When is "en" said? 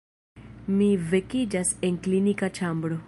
1.91-2.01